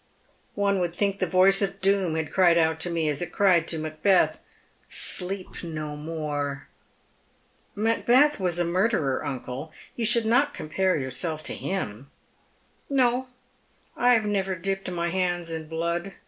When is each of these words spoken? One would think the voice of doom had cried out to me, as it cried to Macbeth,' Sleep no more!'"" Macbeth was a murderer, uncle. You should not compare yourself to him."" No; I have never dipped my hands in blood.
One 0.55 0.79
would 0.79 0.95
think 0.95 1.19
the 1.19 1.27
voice 1.27 1.61
of 1.61 1.79
doom 1.79 2.15
had 2.15 2.31
cried 2.31 2.57
out 2.57 2.79
to 2.79 2.89
me, 2.89 3.07
as 3.07 3.21
it 3.21 3.31
cried 3.31 3.67
to 3.67 3.77
Macbeth,' 3.77 4.39
Sleep 5.13 5.61
no 5.63 5.95
more!'"" 5.95 6.67
Macbeth 7.75 8.39
was 8.39 8.57
a 8.57 8.65
murderer, 8.65 9.23
uncle. 9.23 9.71
You 9.95 10.05
should 10.05 10.25
not 10.25 10.55
compare 10.55 10.97
yourself 10.97 11.43
to 11.43 11.53
him."" 11.53 12.09
No; 13.03 13.27
I 13.95 14.15
have 14.15 14.25
never 14.25 14.55
dipped 14.55 14.89
my 14.89 15.09
hands 15.11 15.51
in 15.51 15.67
blood. 15.67 16.13